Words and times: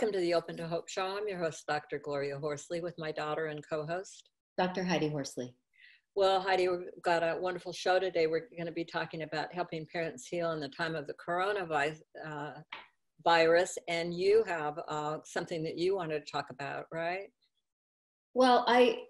Welcome 0.00 0.12
to 0.12 0.20
the 0.20 0.34
Open 0.34 0.56
to 0.58 0.68
Hope 0.68 0.88
Show. 0.88 1.16
I'm 1.18 1.26
your 1.26 1.40
host, 1.40 1.64
Dr. 1.66 1.98
Gloria 1.98 2.38
Horsley, 2.38 2.80
with 2.80 2.94
my 2.98 3.10
daughter 3.10 3.46
and 3.46 3.68
co 3.68 3.84
host, 3.84 4.30
Dr. 4.56 4.84
Heidi 4.84 5.08
Horsley. 5.08 5.52
Well, 6.14 6.40
Heidi, 6.40 6.68
we've 6.68 6.86
got 7.02 7.24
a 7.24 7.36
wonderful 7.40 7.72
show 7.72 7.98
today. 7.98 8.28
We're 8.28 8.46
going 8.56 8.66
to 8.66 8.70
be 8.70 8.84
talking 8.84 9.22
about 9.22 9.52
helping 9.52 9.88
parents 9.92 10.28
heal 10.28 10.52
in 10.52 10.60
the 10.60 10.68
time 10.68 10.94
of 10.94 11.08
the 11.08 11.14
coronavirus. 11.14 11.96
Uh, 12.24 12.52
virus, 13.24 13.76
and 13.88 14.14
you 14.14 14.44
have 14.46 14.78
uh, 14.86 15.16
something 15.24 15.64
that 15.64 15.76
you 15.76 15.96
wanted 15.96 16.24
to 16.24 16.30
talk 16.30 16.46
about, 16.50 16.84
right? 16.92 17.26
Well, 18.34 18.64
I 18.68 19.00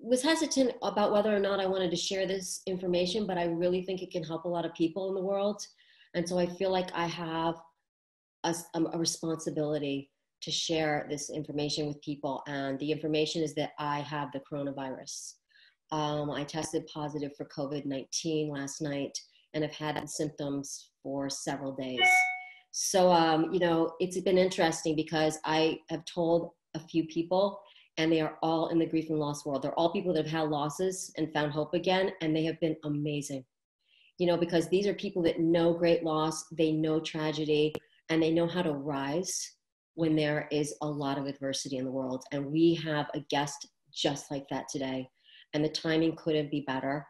was 0.00 0.22
hesitant 0.22 0.72
about 0.82 1.12
whether 1.12 1.36
or 1.36 1.40
not 1.40 1.60
I 1.60 1.66
wanted 1.66 1.90
to 1.90 1.96
share 1.96 2.26
this 2.26 2.62
information, 2.66 3.26
but 3.26 3.36
I 3.36 3.44
really 3.44 3.82
think 3.82 4.00
it 4.00 4.10
can 4.10 4.24
help 4.24 4.46
a 4.46 4.48
lot 4.48 4.64
of 4.64 4.72
people 4.72 5.10
in 5.10 5.14
the 5.14 5.20
world. 5.20 5.60
And 6.14 6.26
so 6.26 6.38
I 6.38 6.46
feel 6.46 6.72
like 6.72 6.88
I 6.94 7.06
have 7.06 7.56
a, 8.44 8.54
a 8.74 8.98
responsibility 8.98 10.10
to 10.42 10.50
share 10.50 11.06
this 11.10 11.30
information 11.30 11.86
with 11.86 12.00
people. 12.02 12.42
And 12.46 12.78
the 12.78 12.92
information 12.92 13.42
is 13.42 13.54
that 13.54 13.72
I 13.78 14.00
have 14.00 14.28
the 14.32 14.40
coronavirus. 14.40 15.34
Um, 15.90 16.30
I 16.30 16.44
tested 16.44 16.86
positive 16.92 17.32
for 17.36 17.46
COVID 17.46 17.86
19 17.86 18.50
last 18.50 18.80
night 18.80 19.16
and 19.54 19.64
have 19.64 19.72
had 19.72 20.08
symptoms 20.08 20.90
for 21.02 21.30
several 21.30 21.74
days. 21.74 22.00
So, 22.70 23.10
um, 23.10 23.52
you 23.52 23.58
know, 23.58 23.94
it's 23.98 24.20
been 24.20 24.38
interesting 24.38 24.94
because 24.94 25.38
I 25.44 25.78
have 25.88 26.04
told 26.04 26.50
a 26.74 26.80
few 26.80 27.04
people, 27.06 27.60
and 27.96 28.12
they 28.12 28.20
are 28.20 28.38
all 28.42 28.68
in 28.68 28.78
the 28.78 28.86
grief 28.86 29.08
and 29.08 29.18
loss 29.18 29.44
world. 29.44 29.62
They're 29.62 29.78
all 29.78 29.92
people 29.92 30.12
that 30.12 30.26
have 30.26 30.40
had 30.40 30.50
losses 30.50 31.12
and 31.16 31.32
found 31.32 31.52
hope 31.52 31.74
again, 31.74 32.12
and 32.20 32.36
they 32.36 32.44
have 32.44 32.60
been 32.60 32.76
amazing. 32.84 33.44
You 34.18 34.26
know, 34.26 34.36
because 34.36 34.68
these 34.68 34.86
are 34.86 34.94
people 34.94 35.22
that 35.22 35.40
know 35.40 35.72
great 35.72 36.04
loss, 36.04 36.44
they 36.52 36.72
know 36.72 37.00
tragedy, 37.00 37.72
and 38.10 38.22
they 38.22 38.30
know 38.30 38.46
how 38.46 38.62
to 38.62 38.72
rise 38.72 39.56
when 39.98 40.14
there 40.14 40.46
is 40.52 40.76
a 40.80 40.86
lot 40.86 41.18
of 41.18 41.26
adversity 41.26 41.76
in 41.76 41.84
the 41.84 41.90
world. 41.90 42.22
And 42.30 42.46
we 42.46 42.72
have 42.84 43.06
a 43.14 43.20
guest 43.30 43.66
just 43.92 44.30
like 44.30 44.48
that 44.48 44.68
today 44.68 45.10
and 45.54 45.64
the 45.64 45.68
timing 45.68 46.14
couldn't 46.14 46.52
be 46.52 46.60
better. 46.68 47.04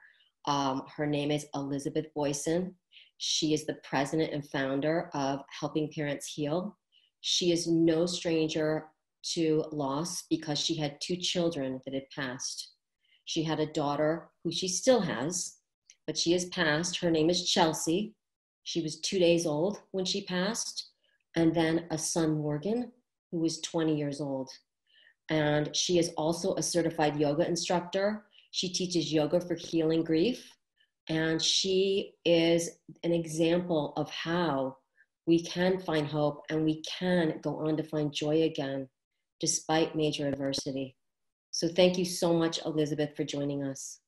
Um, 0.46 0.84
her 0.96 1.06
name 1.06 1.30
is 1.30 1.44
Elizabeth 1.54 2.06
Boisson. 2.14 2.74
She 3.18 3.52
is 3.52 3.66
the 3.66 3.76
president 3.84 4.32
and 4.32 4.48
founder 4.48 5.10
of 5.12 5.40
Helping 5.50 5.92
Parents 5.92 6.32
Heal. 6.32 6.78
She 7.20 7.52
is 7.52 7.66
no 7.66 8.06
stranger 8.06 8.86
to 9.34 9.66
loss 9.70 10.24
because 10.30 10.58
she 10.58 10.74
had 10.74 10.98
two 11.02 11.16
children 11.16 11.82
that 11.84 11.92
had 11.92 12.08
passed. 12.08 12.70
She 13.26 13.42
had 13.42 13.60
a 13.60 13.66
daughter 13.66 14.30
who 14.42 14.50
she 14.50 14.66
still 14.66 15.02
has, 15.02 15.56
but 16.06 16.16
she 16.16 16.32
has 16.32 16.46
passed. 16.46 17.00
Her 17.00 17.10
name 17.10 17.28
is 17.28 17.50
Chelsea. 17.50 18.14
She 18.64 18.80
was 18.80 18.98
two 19.00 19.18
days 19.18 19.44
old 19.44 19.82
when 19.90 20.06
she 20.06 20.24
passed. 20.24 20.88
And 21.38 21.54
then 21.54 21.86
a 21.90 21.98
son, 21.98 22.38
Morgan, 22.38 22.90
who 23.30 23.44
is 23.44 23.60
20 23.60 23.96
years 23.96 24.20
old. 24.20 24.50
And 25.30 25.74
she 25.76 25.98
is 25.98 26.10
also 26.16 26.54
a 26.54 26.62
certified 26.62 27.16
yoga 27.16 27.46
instructor 27.46 28.24
she 28.50 28.68
teaches 28.68 29.12
yoga 29.12 29.40
for 29.40 29.54
healing 29.54 30.02
grief. 30.02 30.50
And 31.08 31.40
she 31.40 32.14
is 32.24 32.70
an 33.02 33.12
example 33.12 33.92
of 33.96 34.10
how 34.10 34.76
we 35.26 35.42
can 35.42 35.78
find 35.78 36.06
hope 36.06 36.42
and 36.50 36.64
we 36.64 36.82
can 36.82 37.38
go 37.42 37.66
on 37.66 37.76
to 37.76 37.82
find 37.82 38.12
joy 38.12 38.42
again 38.42 38.88
despite 39.40 39.94
major 39.94 40.26
adversity. 40.26 40.96
So 41.50 41.68
thank 41.68 41.98
you 41.98 42.04
so 42.04 42.34
much, 42.34 42.60
Elizabeth, 42.64 43.16
for 43.16 43.24
joining 43.24 43.62
us. 43.62 44.00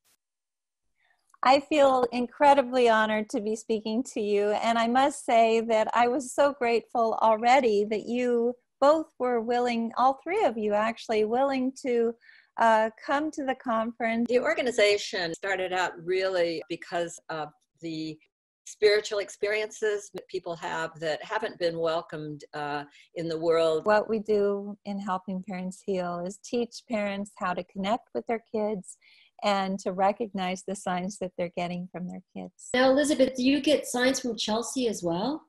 I 1.42 1.60
feel 1.60 2.04
incredibly 2.12 2.88
honored 2.88 3.30
to 3.30 3.40
be 3.40 3.56
speaking 3.56 4.02
to 4.12 4.20
you. 4.20 4.50
And 4.50 4.78
I 4.78 4.86
must 4.86 5.24
say 5.24 5.60
that 5.62 5.88
I 5.94 6.06
was 6.08 6.34
so 6.34 6.52
grateful 6.52 7.18
already 7.22 7.84
that 7.84 8.06
you 8.06 8.54
both 8.80 9.06
were 9.18 9.40
willing, 9.40 9.92
all 9.96 10.20
three 10.22 10.44
of 10.44 10.58
you 10.58 10.74
actually, 10.74 11.24
willing 11.24 11.72
to 11.82 12.12
uh, 12.58 12.90
come 13.04 13.30
to 13.30 13.44
the 13.44 13.54
conference. 13.54 14.28
The 14.28 14.40
organization 14.40 15.34
started 15.34 15.72
out 15.72 15.92
really 16.04 16.62
because 16.68 17.18
of 17.30 17.48
the 17.80 18.18
spiritual 18.66 19.18
experiences 19.18 20.10
that 20.14 20.28
people 20.28 20.54
have 20.54 20.98
that 21.00 21.22
haven't 21.24 21.58
been 21.58 21.78
welcomed 21.78 22.44
uh, 22.54 22.84
in 23.14 23.28
the 23.28 23.38
world. 23.38 23.84
What 23.86 24.08
we 24.08 24.20
do 24.20 24.76
in 24.84 24.98
helping 24.98 25.42
parents 25.42 25.82
heal 25.84 26.22
is 26.24 26.38
teach 26.44 26.82
parents 26.88 27.32
how 27.38 27.54
to 27.54 27.64
connect 27.64 28.10
with 28.14 28.26
their 28.26 28.42
kids 28.54 28.98
and 29.42 29.78
to 29.80 29.92
recognize 29.92 30.62
the 30.66 30.74
signs 30.74 31.18
that 31.18 31.32
they're 31.36 31.52
getting 31.56 31.88
from 31.92 32.08
their 32.08 32.22
kids. 32.36 32.70
Now, 32.74 32.90
Elizabeth, 32.90 33.34
do 33.36 33.42
you 33.42 33.60
get 33.60 33.86
signs 33.86 34.20
from 34.20 34.36
Chelsea 34.36 34.88
as 34.88 35.02
well? 35.02 35.42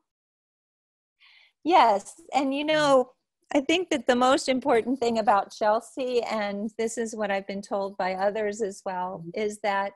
Yes, 1.63 2.13
and 2.33 2.55
you 2.55 2.63
know, 2.63 3.11
I 3.53 3.61
think 3.61 3.89
that 3.89 4.07
the 4.07 4.15
most 4.15 4.47
important 4.47 4.99
thing 4.99 5.19
about 5.19 5.51
Chelsea, 5.51 6.21
and 6.23 6.71
this 6.77 6.97
is 6.97 7.15
what 7.15 7.31
I've 7.31 7.47
been 7.47 7.61
told 7.61 7.97
by 7.97 8.13
others 8.13 8.61
as 8.61 8.81
well, 8.85 9.19
mm-hmm. 9.19 9.41
is 9.41 9.59
that 9.61 9.91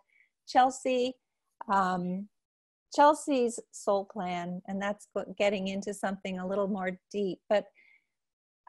Chelsea, 0.48 1.14
um, 1.72 2.28
Chelsea's 2.94 3.60
soul 3.72 4.06
plan, 4.06 4.62
and 4.68 4.82
that's 4.82 5.08
getting 5.38 5.70
into 5.70 5.94
something 5.94 6.38
a 6.38 6.48
little 6.48 6.68
more 6.68 7.00
deep, 7.12 7.40
but 7.50 7.66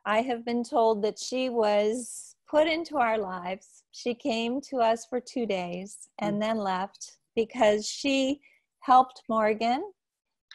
I 0.07 0.23
have 0.23 0.45
been 0.45 0.63
told 0.63 1.03
that 1.03 1.19
she 1.19 1.49
was 1.49 2.36
put 2.49 2.67
into 2.67 2.97
our 2.99 3.19
lives. 3.19 3.85
She 3.93 4.15
came 4.15 4.61
to 4.71 4.79
us 4.79 5.07
for 5.09 5.21
two 5.21 5.47
days 5.47 6.09
and 6.21 6.35
mm-hmm. 6.35 6.41
then 6.41 6.59
left 6.59 7.19
because 7.35 7.87
she 7.87 8.41
helped 8.81 9.23
Morgan 9.29 9.83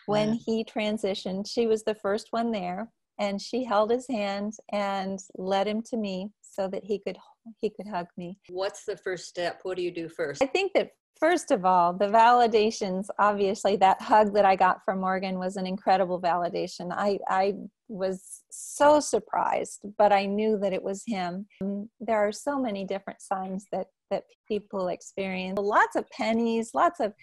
when 0.06 0.34
he 0.34 0.63
transitioned. 0.63 1.50
She 1.50 1.68
was 1.68 1.84
the 1.84 1.96
first 1.96 2.28
one 2.31 2.52
there 2.52 2.90
and 3.22 3.40
she 3.40 3.63
held 3.63 3.91
his 3.91 4.07
hand 4.07 4.53
and 4.72 5.19
led 5.38 5.68
him 5.68 5.81
to 5.84 5.97
me 5.97 6.31
so 6.41 6.68
that 6.68 6.84
he 6.84 7.00
could 7.00 7.18
he 7.59 7.69
could 7.69 7.88
hug 7.88 8.08
me 8.18 8.38
what's 8.50 8.84
the 8.84 8.97
first 8.97 9.28
step 9.28 9.59
what 9.63 9.78
do 9.78 9.84
you 9.84 9.91
do 9.91 10.09
first 10.09 10.44
i 10.44 10.46
think 10.46 10.73
that 10.73 10.91
first 11.22 11.52
of 11.52 11.64
all 11.64 11.94
the 11.94 12.08
validations 12.08 13.06
obviously 13.20 13.78
that 13.78 14.02
hug 14.02 14.34
that 14.34 14.44
i 14.44 14.56
got 14.56 14.84
from 14.84 15.00
morgan 15.00 15.40
was 15.40 15.56
an 15.56 15.66
incredible 15.66 16.20
validation 16.20 16.92
i 16.92 17.18
i 17.30 17.54
was 17.88 18.42
so 18.50 19.00
surprised 19.00 19.80
but 19.98 20.12
i 20.12 20.26
knew 20.26 20.58
that 20.58 20.74
it 20.74 20.84
was 20.84 21.04
him 21.08 21.46
there 22.02 22.18
are 22.18 22.32
so 22.32 22.59
many 22.59 22.84
different 22.84 23.22
signs 23.22 23.66
that 23.72 23.88
that 24.09 24.24
people 24.48 24.90
experience 24.90 25.58
lots 25.58 25.96
of 25.96 26.09
pennies 26.09 26.72
lots 26.74 27.00
of 27.00 27.14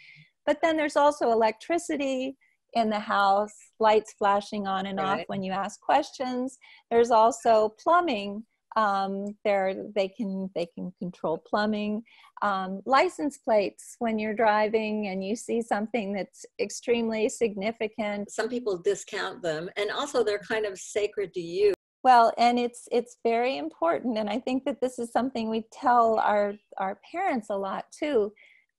but 0.47 0.59
then 0.63 0.79
there's 0.79 0.97
also 0.97 1.31
electricity 1.31 2.35
in 2.75 2.91
the 2.91 2.99
house, 2.99 3.53
lights 3.81 4.15
flashing 4.19 4.67
on 4.67 4.87
and 4.87 4.99
right. 4.99 5.21
off 5.21 5.25
when 5.27 5.43
you 5.43 5.53
ask 5.53 5.81
questions. 5.81 6.59
There's 6.91 7.11
also 7.11 7.75
plumbing. 7.83 8.45
Um, 8.77 9.37
there 9.45 9.75
they 9.95 10.09
can 10.09 10.51
they 10.55 10.67
can 10.67 10.93
control 10.99 11.39
plumbing. 11.39 12.03
Um, 12.43 12.81
license 12.87 13.39
plates 13.39 13.97
when 13.99 14.19
you're 14.19 14.34
driving 14.34 15.09
and 15.09 15.25
you 15.25 15.34
see 15.34 15.62
something 15.62 16.12
that's 16.12 16.45
extremely 16.61 17.29
significant. 17.29 18.31
Some 18.31 18.49
people 18.49 18.79
discount 18.79 19.43
them, 19.43 19.69
and 19.77 19.91
also 19.91 20.23
they're 20.23 20.39
kind 20.39 20.67
of 20.67 20.79
sacred 20.79 21.33
to 21.34 21.41
you. 21.41 21.75
Well, 22.05 22.33
and 22.39 22.59
it's 22.59 22.89
it's 22.93 23.17
very 23.25 23.59
important, 23.59 24.19
and 24.19 24.31
I 24.31 24.39
think 24.39 24.65
that 24.65 24.81
this 24.81 24.99
is 24.99 25.11
something 25.12 25.50
we 25.50 25.65
tell 25.73 26.19
our 26.20 26.55
our 26.76 27.00
parents 27.11 27.49
a 27.50 27.56
lot 27.56 27.87
too 27.91 28.32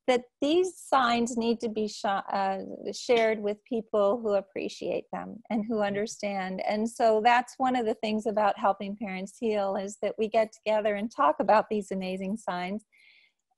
that 0.10 0.24
these 0.42 0.74
signs 0.76 1.38
need 1.38 1.60
to 1.60 1.70
be 1.70 1.88
sh- 1.88 2.04
uh, 2.04 2.58
shared 2.92 3.40
with 3.40 3.64
people 3.64 4.20
who 4.20 4.34
appreciate 4.34 5.06
them 5.14 5.38
and 5.52 5.64
who 5.68 5.82
understand. 5.84 6.64
And 6.68 6.90
so 6.90 7.22
that's 7.24 7.54
one 7.60 7.76
of 7.76 7.86
the 7.86 7.94
things 7.94 8.26
about 8.26 8.58
helping 8.58 8.98
parents 8.98 9.38
heal 9.40 9.76
is 9.76 9.98
that 10.02 10.16
we 10.18 10.28
get 10.28 10.52
together 10.52 10.96
and 10.96 11.12
talk 11.16 11.36
about 11.40 11.66
these 11.70 11.92
amazing 11.92 12.38
signs. 12.38 12.86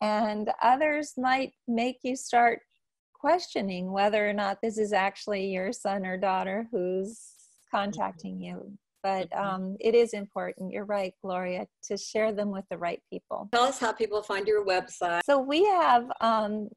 And 0.02 0.52
others 0.62 1.14
might 1.18 1.54
make 1.70 2.00
you 2.04 2.18
start 2.18 2.60
questioning 3.14 3.90
whether 3.94 4.30
or 4.30 4.34
not 4.34 4.58
this 4.62 4.78
is 4.78 4.92
actually 4.92 5.46
your 5.46 5.72
son 5.72 6.06
or 6.06 6.18
daughter 6.18 6.68
who's 6.70 7.32
contacting 7.72 8.42
you 8.42 8.78
but 9.04 9.30
mm-hmm. 9.32 9.44
um, 9.44 9.78
it 9.80 9.96
is 9.96 10.14
important 10.14 10.72
you're 10.72 10.86
right 10.86 11.14
gloria 11.22 11.66
to 11.84 11.98
share 11.98 12.32
them 12.32 12.52
with 12.52 12.66
the 12.70 12.78
right 12.78 13.02
people 13.10 13.50
tell 13.54 13.64
us 13.64 13.80
how 13.80 13.92
people 13.92 14.22
find 14.22 14.48
your 14.48 14.66
website 14.66 15.22
so 15.26 15.40
we 15.40 15.64
have 15.66 16.12
um, 16.22 16.70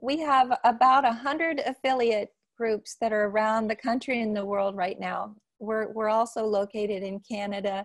we 0.00 0.18
have 0.18 0.56
about 0.64 1.04
a 1.04 1.12
hundred 1.12 1.60
affiliate 1.66 2.30
groups 2.56 2.96
that 3.00 3.12
are 3.12 3.26
around 3.26 3.68
the 3.68 3.76
country 3.76 4.20
and 4.20 4.36
the 4.36 4.44
world 4.44 4.76
right 4.76 5.00
now 5.00 5.34
we're, 5.58 5.92
we're 5.92 6.08
also 6.08 6.44
located 6.44 7.02
in 7.02 7.20
canada 7.20 7.84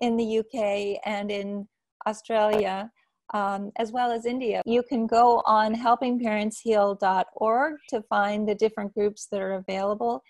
in 0.00 0.16
the 0.16 0.38
uk 0.38 1.00
and 1.04 1.30
in 1.30 1.66
australia 2.06 2.90
um, 3.34 3.72
as 3.78 3.92
well 3.92 4.12
as 4.12 4.26
India. 4.26 4.62
You 4.66 4.82
can 4.82 5.06
go 5.06 5.42
on 5.46 5.74
helpingparentsheal.org 5.74 7.74
to 7.88 8.02
find 8.02 8.48
the 8.48 8.54
different 8.54 8.94
groups 8.94 9.26
that 9.30 9.40
are 9.40 9.54
available. 9.54 10.22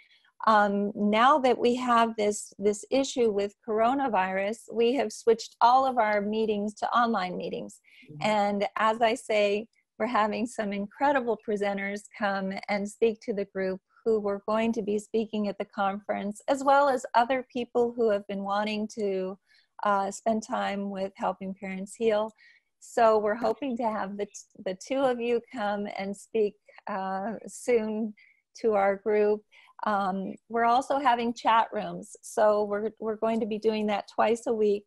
Um, 0.47 0.93
now 0.95 1.39
that 1.39 1.57
we 1.57 1.77
have 1.77 2.17
this 2.17 2.53
this 2.59 2.85
issue 2.91 3.31
with 3.31 3.55
coronavirus, 3.67 4.59
we 4.73 4.95
have 4.95 5.13
switched 5.13 5.57
all 5.61 5.87
of 5.87 5.99
our 5.99 6.21
meetings 6.21 6.75
to 6.75 6.89
online 6.91 7.37
meetings. 7.37 7.81
Mm-hmm. 8.11 8.29
And 8.29 8.67
as 8.77 9.01
I 9.01 9.15
say, 9.15 9.69
we're 9.99 10.07
having 10.07 10.47
some 10.47 10.73
incredible 10.73 11.39
presenters 11.47 12.01
come 12.19 12.53
and 12.69 12.89
speak 12.89 13.21
to 13.23 13.33
the 13.33 13.45
group 13.47 13.81
who 14.05 14.19
were 14.19 14.43
going 14.49 14.73
to 14.73 14.83
be 14.83 14.99
speaking 14.99 15.47
at 15.47 15.59
the 15.59 15.65
conference, 15.65 16.43
as 16.49 16.65
well 16.65 16.89
as 16.89 17.07
other 17.15 17.47
people 17.53 17.95
who 17.97 18.11
have 18.11 18.27
been 18.27 18.43
wanting 18.43 18.89
to 18.97 19.39
uh, 19.85 20.11
spend 20.11 20.43
time 20.43 20.91
with 20.91 21.13
Helping 21.17 21.55
Parents 21.55 21.95
Heal. 21.95 22.33
So 22.81 23.19
we're 23.19 23.37
hoping 23.37 23.77
to 23.77 23.85
have 23.85 24.17
the, 24.17 24.27
the 24.65 24.77
two 24.85 24.99
of 24.99 25.21
you 25.21 25.41
come 25.53 25.87
and 25.97 26.17
speak 26.17 26.55
uh, 26.89 27.35
soon 27.47 28.13
to 28.61 28.75
our 28.75 28.97
group. 28.97 29.43
Um, 29.85 30.35
we're 30.49 30.65
also 30.65 30.99
having 30.99 31.35
chat 31.35 31.69
rooms. 31.73 32.17
So 32.23 32.65
we're, 32.65 32.91
we're 33.01 33.17
going 33.17 33.41
to 33.41 33.47
be 33.47 33.59
doing 33.59 33.87
that 33.87 34.09
twice 34.15 34.47
a 34.47 34.53
week 34.53 34.85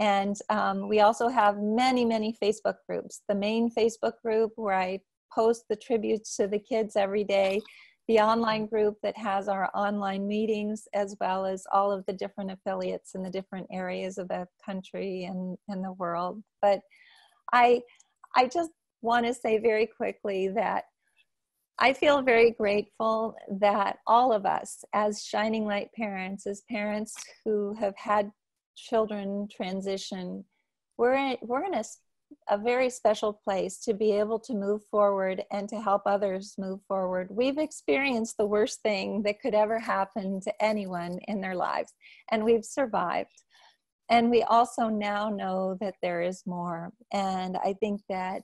And 0.00 0.36
um, 0.48 0.88
we 0.88 1.00
also 1.00 1.28
have 1.28 1.58
many, 1.58 2.06
many 2.06 2.34
Facebook 2.42 2.76
groups. 2.88 3.20
The 3.28 3.34
main 3.34 3.70
Facebook 3.70 4.14
group 4.24 4.52
where 4.56 4.74
I 4.74 5.00
post 5.32 5.64
the 5.68 5.76
tributes 5.76 6.36
to 6.36 6.46
the 6.46 6.58
kids 6.58 6.96
every 6.96 7.24
day, 7.24 7.60
the 8.12 8.20
online 8.20 8.66
group 8.66 8.98
that 9.02 9.16
has 9.16 9.48
our 9.48 9.70
online 9.74 10.28
meetings, 10.28 10.86
as 10.92 11.16
well 11.18 11.46
as 11.46 11.64
all 11.72 11.90
of 11.90 12.04
the 12.04 12.12
different 12.12 12.50
affiliates 12.50 13.14
in 13.14 13.22
the 13.22 13.30
different 13.30 13.66
areas 13.72 14.18
of 14.18 14.28
the 14.28 14.46
country 14.62 15.24
and, 15.24 15.56
and 15.68 15.82
the 15.82 15.92
world. 15.92 16.42
But 16.60 16.80
I, 17.54 17.80
I 18.36 18.48
just 18.48 18.70
want 19.00 19.24
to 19.24 19.32
say 19.32 19.56
very 19.56 19.86
quickly 19.86 20.48
that 20.48 20.84
I 21.78 21.94
feel 21.94 22.20
very 22.20 22.50
grateful 22.50 23.34
that 23.60 23.96
all 24.06 24.30
of 24.30 24.44
us, 24.44 24.84
as 24.92 25.24
Shining 25.24 25.64
Light 25.64 25.88
parents, 25.96 26.46
as 26.46 26.60
parents 26.70 27.14
who 27.46 27.74
have 27.80 27.94
had 27.96 28.30
children 28.76 29.48
transition, 29.50 30.44
we're 30.98 31.14
in, 31.14 31.38
we're 31.40 31.64
in 31.64 31.72
a, 31.72 31.84
a 32.48 32.58
very 32.58 32.90
special 32.90 33.32
place 33.32 33.78
to 33.80 33.94
be 33.94 34.12
able 34.12 34.38
to 34.40 34.54
move 34.54 34.82
forward 34.90 35.42
and 35.50 35.68
to 35.68 35.80
help 35.80 36.02
others 36.06 36.54
move 36.58 36.80
forward. 36.88 37.28
We've 37.30 37.58
experienced 37.58 38.36
the 38.36 38.46
worst 38.46 38.80
thing 38.82 39.22
that 39.22 39.40
could 39.40 39.54
ever 39.54 39.78
happen 39.78 40.40
to 40.40 40.64
anyone 40.64 41.18
in 41.28 41.40
their 41.40 41.54
lives, 41.54 41.92
and 42.30 42.44
we've 42.44 42.64
survived. 42.64 43.42
And 44.10 44.30
we 44.30 44.42
also 44.42 44.88
now 44.88 45.30
know 45.30 45.76
that 45.80 45.94
there 46.02 46.22
is 46.22 46.42
more. 46.46 46.92
And 47.12 47.56
I 47.56 47.74
think 47.80 48.02
that 48.08 48.42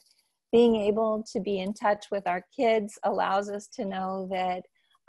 being 0.50 0.76
able 0.76 1.24
to 1.32 1.40
be 1.40 1.58
in 1.58 1.74
touch 1.74 2.06
with 2.10 2.26
our 2.26 2.44
kids 2.56 2.98
allows 3.04 3.50
us 3.50 3.66
to 3.74 3.84
know 3.84 4.28
that 4.30 4.62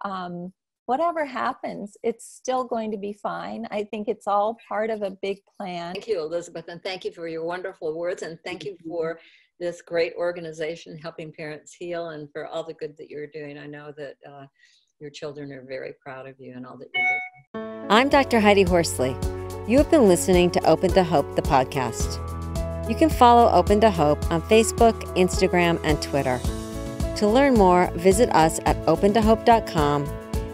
um, 0.04 0.52
whatever 0.90 1.24
happens, 1.24 1.96
it's 2.02 2.26
still 2.26 2.64
going 2.64 2.90
to 2.90 2.98
be 2.98 3.14
fine. 3.14 3.68
I 3.70 3.84
think 3.84 4.08
it's 4.08 4.26
all 4.26 4.58
part 4.68 4.90
of 4.90 5.04
a 5.04 5.12
big 5.22 5.38
plan. 5.56 5.94
Thank 5.94 6.08
you, 6.08 6.20
Elizabeth, 6.20 6.66
and 6.68 6.82
thank 6.82 7.06
you 7.06 7.12
for 7.12 7.28
your 7.28 7.44
wonderful 7.44 7.96
words, 7.96 8.24
and 8.24 8.40
thank 8.44 8.66
you 8.66 8.76
for 8.84 9.20
this 9.60 9.84
great 9.84 10.14
organization, 10.18 10.98
Helping 10.98 11.32
Parents 11.32 11.76
Heal, 11.76 12.10
and 12.10 12.28
for 12.32 12.48
all 12.48 12.64
the 12.64 12.74
good 12.74 12.98
that 12.98 13.08
you're 13.08 13.28
doing. 13.28 13.60
I 13.60 13.68
know 13.68 13.94
that 13.98 14.16
uh, 14.28 14.48
your 15.00 15.12
children 15.12 15.52
are 15.52 15.64
very 15.64 15.94
proud 16.04 16.28
of 16.28 16.34
you 16.40 16.56
and 16.56 16.66
all 16.66 16.76
that 16.80 16.88
you're 16.92 17.06
doing. 17.54 17.86
I'm 17.92 18.10
Dr. 18.10 18.40
Heidi 18.40 18.64
Horsley. 18.64 19.16
You 19.68 19.78
have 19.78 19.92
been 19.92 20.08
listening 20.08 20.50
to 20.52 20.66
Open 20.66 20.92
to 20.94 21.04
Hope, 21.04 21.36
the 21.36 21.44
podcast. 21.44 22.18
You 22.90 22.96
can 22.96 23.12
follow 23.12 23.52
Open 23.52 23.80
to 23.82 23.92
Hope 23.92 24.32
on 24.32 24.42
Facebook, 24.42 25.00
Instagram, 25.16 25.80
and 25.84 26.02
Twitter. 26.02 26.40
To 27.18 27.28
learn 27.28 27.54
more, 27.54 27.92
visit 27.94 28.34
us 28.34 28.60
at 28.66 28.76
opentohope.com 28.88 30.19